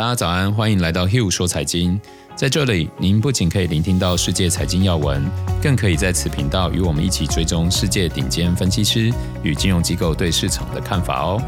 [0.00, 2.00] 大家早安，欢迎来到 Hill 说财经。
[2.34, 5.22] 在这里，您不仅可以聆听到世界财经要闻，
[5.62, 11.42] 更可以在此频道与我们一起追踪世界顶尖分析师与金融机构对市场的看法哦。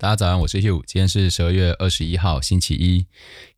[0.00, 3.04] 大家早安，我是 Hugh，今天是十二月二十一号，星期一。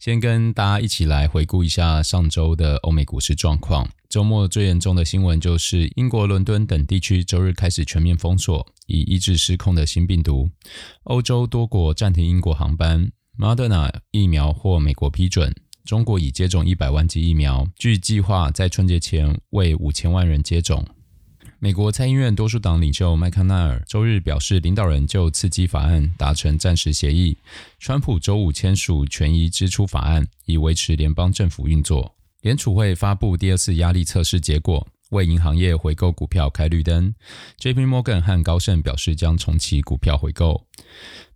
[0.00, 3.88] 先跟大家一起来回顾一下上周的欧美股市状况。
[4.08, 10.50] 周末最严重的新闻就是英国伦敦等地区周日开始全面封锁，以抑制失控的新病毒。
[11.04, 13.12] 欧洲多国暂停英国航班。
[13.38, 15.54] Moderna 疫苗获美国批准，
[15.84, 20.84] 中国已接种一百万剂疫苗，据计划在春节前为五千万人接种。
[21.64, 27.38] 美国参议院多数党领袖麦康奈尔周日表示，领导人就刺激法案达成暂时协议。
[27.78, 32.16] 川普周五签署权益支出法案，以维持联邦政府运作。
[32.40, 37.14] 联储会发布第二次压力测试结果，为银行业回购股票开绿灯。
[37.60, 40.66] JP Morgan 和高盛表示将重启股票回购。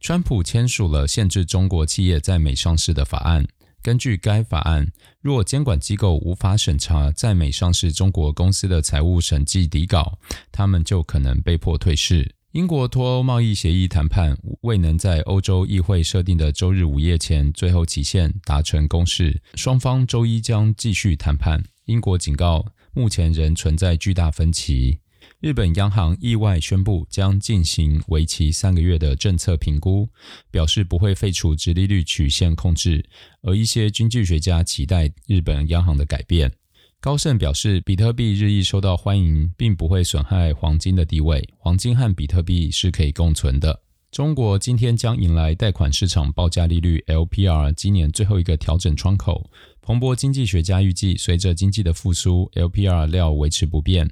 [0.01, 3.47] 川普签署了限制中国企业在美上市的法案。
[3.87, 10.19] 根据该法案，若监管机构无法审查在美上市中国公司的财务审计底稿，
[10.51, 12.35] 他们就可能被迫退市。
[12.51, 21.63] 英国脱欧贸易协议谈判未能在欧洲议会设定的周日午夜前最后期限达成共识，双方周一将继续谈判。
[21.85, 24.99] 英国警告，目前仍存在巨大分歧。
[25.41, 30.09] 日本央行意外宣布将进行为期三个月的政策评估，
[30.51, 33.05] 表示不会废除直利率曲线控制，
[33.43, 36.53] 而一些经济学家期待日本央行的改变。
[37.01, 43.83] 高盛表示，比特币日益受到欢迎，并不会损害黄金的地位，黄金和比特币是可以共存的。
[44.11, 49.51] 中国今天将迎来贷款市场报价利率 LPR 今年最后一个调整窗口。
[49.83, 54.11] 彭博经济学家预计，随着经济的复苏，LPR 料维持不变。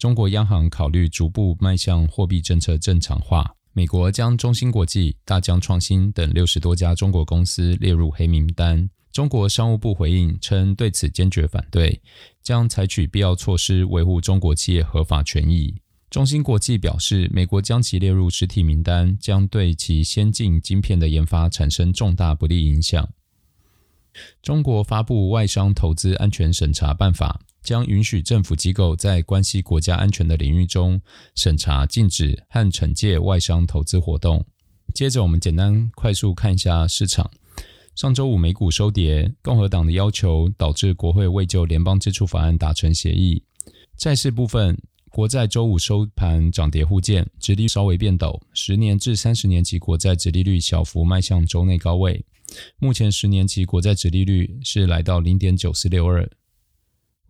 [0.00, 3.54] 中国央行考虑逐步迈向货币政策正常化。
[3.74, 8.88] 美国将中芯国际、大疆创新等六十多家中国公司列入黑名单。
[9.12, 12.00] 中国商务部回应称，对此坚决反对，
[12.42, 15.82] 将采取必要措施维护中国企业合法权益。
[16.08, 23.06] 中芯国际表示，美国将其列入实体名单，将对其先进晶片的研发产生重大不利影响。
[24.40, 27.42] 中国发布外商投资安全审查办法。
[27.62, 31.00] 将允许政府机构在关系国家安全的领域中
[31.34, 34.44] 审查、禁止和惩戒外商投资活动。
[34.94, 37.30] 接着，我们简单快速看一下市场。
[37.94, 43.44] 上周五美股收跌，共和党的要求导致国会未就联邦支出法案达成协议。
[43.96, 52.24] 债市部分，国债周五收盘涨跌互见，殖利率稍微变陡，十年至三十年期国债殖利率小幅迈向周内高位。
[52.78, 56.28] 目前十年期国债殖利率是来到零点九四六二。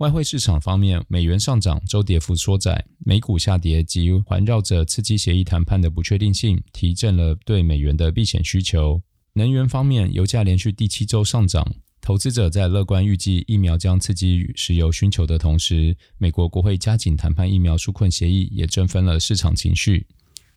[0.00, 2.72] 外汇市场方面，美元上涨，周跌幅缩窄；
[3.05, 9.03] 美股下跌及环绕着刺激协议谈判的不确定性，提振了对美元的避险需求。
[9.34, 20.06] 能源方面，油价连续第七周上涨，投资者在乐观预计疫苗将刺激石油需求的同时，美国国会加紧谈判疫苗纾困协议，也振奋了市场情绪。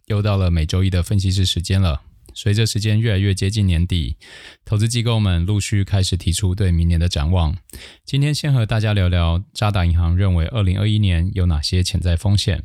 [0.06, 2.02] 又到了每周一的分析师时间了。
[2.34, 4.18] 随着时间越来越接近年底，
[4.66, 7.58] 投资机构们陆续开始提出对明年的展望。
[8.06, 12.64] 今天先和大家聊聊渣打银行认为二零二一年有哪些潜在风险，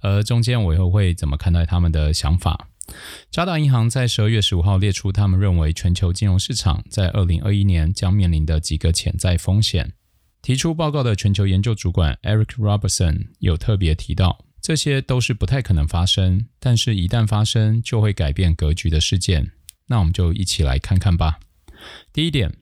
[0.00, 2.68] 而中间我又会怎么看待他们的想法。
[3.30, 9.92] 渣打银行在十二月十五号列出他们认为全球金融市场在二零二一年将面临的几个潜在风险。
[10.40, 14.45] 提出报告的全球研究主管 Eric Robertson 有特别提到。
[14.66, 19.52] 这些都是不太可能发生，但是一旦发生，就会改变格局的事件。
[19.86, 21.38] 那我们就一起来看看吧。
[22.12, 22.52] 第一点，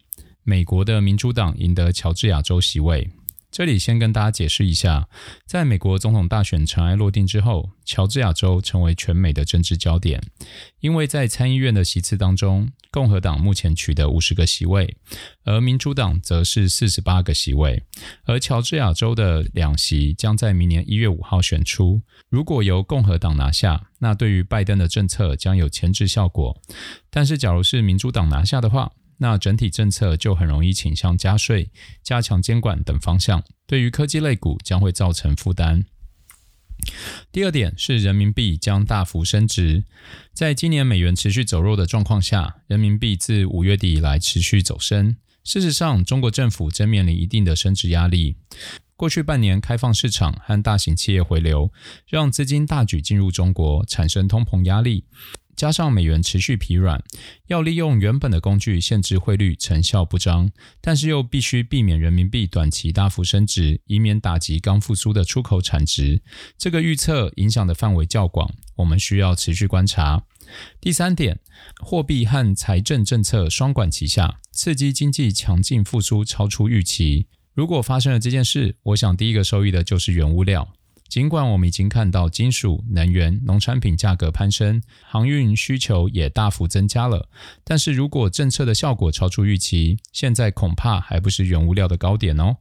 [0.42, 3.08] 美国的民主党赢得乔治亚州席位。
[3.54, 5.08] 这里先跟大家解释一下，
[5.46, 10.20] 在美国总统大选尘埃落定之后，乔治亚州成为全美的政治焦点，
[10.80, 14.96] 因为在参议院的席次当中，共和党目前取得五十个席位，
[15.44, 17.84] 而民主党则是四十八个席位，
[18.24, 22.02] 而乔治亚州的两席将在明年一月五号选出。
[22.28, 26.60] 如果由共和党拿下，那对于拜登的政策将有牵制效果；
[27.08, 31.70] 但是，假如是民主党拿下的话，那整体政策就很容易倾向加税、
[32.02, 35.84] 加强监管等方向，对于科技类股将会造成负担。
[37.32, 39.84] 第二点是人民币将大幅升值，
[40.32, 45.16] 在今年美元持续走弱的状况下，人民币自五月底以来持续走升。
[45.44, 48.36] 事实上，中国政府正面临一定的升值压力。
[48.96, 51.72] 过去半年开放市场和大型企业回流，
[52.06, 55.04] 让资金大举进入中国，产生通膨压力。
[55.56, 57.02] 加上美元持续疲软，
[57.46, 60.50] 要利用原本的工具限制汇率，成效不彰。
[60.80, 66.22] 但是又必须避免人民币短期大幅升值，以免打击刚复苏的出口产值。
[66.58, 70.24] 这个预测影响的范围较广，我们需要持续观察。
[70.80, 71.40] 第三点，
[71.80, 77.26] 货币和财政政策双管齐下，刺激经济强劲复苏超出预期。
[77.54, 80.74] 如果发生了这件事，我想第一个受益的就是原物料。
[81.08, 87.28] 尽管我们已经看到金属、能源、农产品价格攀升，航运需求也大幅增加了，
[87.62, 92.56] 但是如果政策的效果超出预期，现在恐怕还不是原物料的高点哦。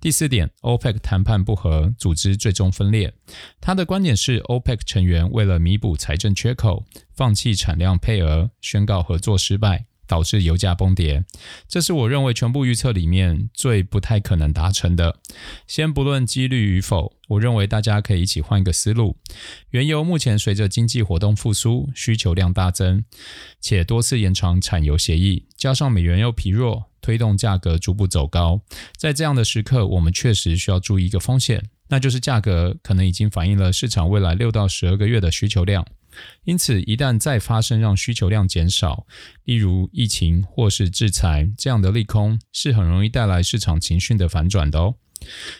[0.00, 3.12] 第四点，OPEC 谈判不和，组织最终分裂。
[3.60, 9.84] 他的观点是，OPEC 成员为了弥补财政缺口，放弃产量配额，宣告合作失败。
[10.12, 11.24] 导致油价崩跌，
[11.66, 15.16] 这是我认为全部预测里面最不太可能达成的。
[15.66, 19.16] 先不论几率与否，我认为大家可以一起换一个思路。
[19.70, 23.06] 原油目前随着经济活动复苏，需求量大增，
[23.58, 28.60] 且多次延长产油协议，加上美元又疲弱，推动价格逐步走高。
[28.98, 35.86] 在这样的时刻，我们确实需要注意一个风险，那就是价格可能已经反映了市场未来六到十二个月的需求量。
[36.44, 39.06] 因此，一旦再发生让需求量减少，
[39.44, 44.94] 例如疫情或是制裁这样的利空，是很容易带来市场情绪的反转的哦。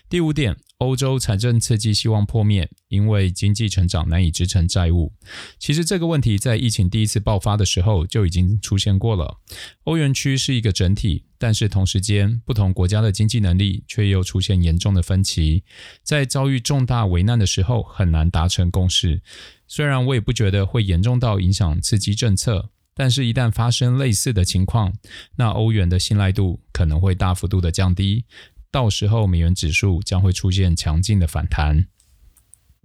[0.09, 5.13] 第五点，欧洲财政刺激希望破灭，因为经济成长难以支撑债务。
[5.59, 9.39] 其实这个问题在疫情第一次爆发的时候就已经出现过了。
[9.85, 15.65] 欧元区是一个整体，但是同时间不同国家的经济能力却又出现严重的分歧，
[16.03, 19.23] 在遭遇重大危难的时候很难达成共识。
[19.67, 24.93] 虽然我也不觉得会严重到影响刺激政策，但是一旦发生类似的情况，
[25.37, 28.27] 那欧元的信赖度可能会大幅度的降低，
[28.73, 31.87] 到时候美元指数将会出现强劲的反弹。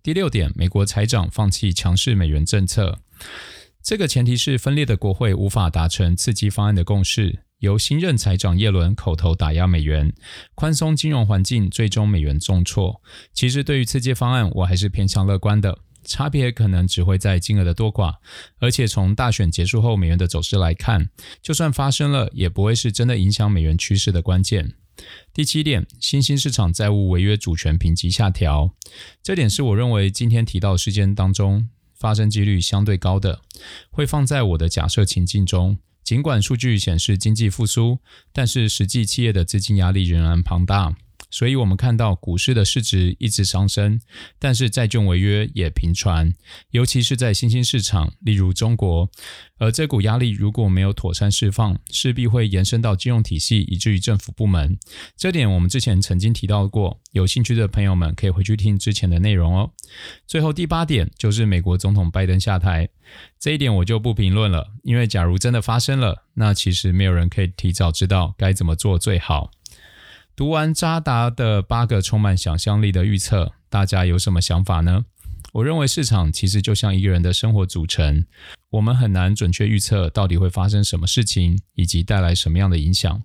[0.03, 2.99] 第六点，美国财长放弃强势美元政策，
[3.81, 10.13] 这个前提是分裂的国会无法达成刺激方案的共识，由新任财长耶伦口头打压美元，
[10.55, 13.01] 宽松金融环境，最终美元重挫。
[13.33, 15.79] 其实对于刺激方案，我还是偏向乐观的。
[16.03, 18.15] 差别可能只会在金额的多寡，
[18.59, 21.09] 而且从大选结束后美元的走势来看，
[21.41, 24.75] 就算发生了，也不会是真的影响美元趋势的关键。
[25.33, 28.73] 第七点，新兴市场债务违约主权评级下调，
[29.21, 33.41] 这点是我认为今天提到事件当中发生几率相对高的，
[33.89, 35.77] 会放在我的假设情境中。
[36.03, 37.99] 尽管数据显示经济复苏，
[38.31, 40.95] 但是实际企业的资金压力仍然庞大。
[41.29, 43.99] 所以，我们看到股市的市值一直上升，
[44.39, 46.33] 但是债券违约也频传，
[46.71, 49.09] 尤其是在新兴市场，例如中国。
[49.59, 54.77] 而这股压力如果没有妥善释放，势必会延伸到金融体系，以至于政府部门。
[55.15, 59.71] 这点我们之前曾经提到过，有兴趣的朋友们可以回去听之前的内容哦。
[60.27, 62.87] 最后第八点就是美国总统拜登下台，
[63.39, 69.49] 这一点我就不评论了，因为假如真的发生了，那其实没有人可以提早知道该怎么做最好。
[70.37, 75.05] 读完扎达的八个充满想象力的预测，大家有什么想法呢？
[75.57, 78.23] 我认为市场其实就像一个人的生活组成，
[78.69, 83.23] 我们很难准确预测到底会发生什么事情，以及带来什么样的影响。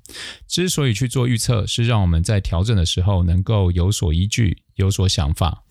[0.48, 5.64] 之所以去做预测，是让我们在调整的时候能够有所依据，有所想法。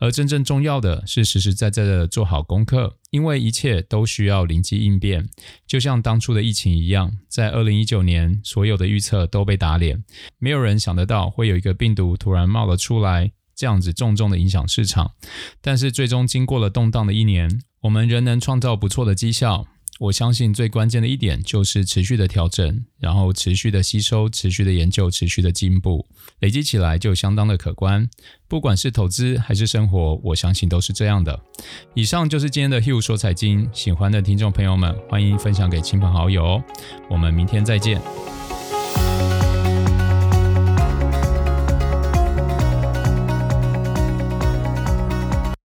[0.00, 5.28] 而真正重要的是实实在在的做好功课，因为一切都需要临机应变。
[5.68, 10.02] 就像当初的疫情一样，在二零一九年，所有的预测都被打脸，
[10.38, 15.10] 没有人想得到会有一个病毒突然冒了出来，这样子重重的影响市场。
[15.60, 19.66] 但是最终经过了动荡的一年，我们仍能创造不错的绩效。
[19.98, 26.06] 我相信最关键的一点就是持续的调整，然后持续的吸收、持续的研究、持续的进步，
[26.38, 28.08] 累积起来就相当的可观。
[28.46, 31.40] 不管是投资还是生活，我相信都是这样的。
[31.94, 36.62] 以上就是今天的 Hugh 说财经，喜欢的听众朋友们欢迎分享给亲朋好友。
[37.10, 38.37] 我们明天再见。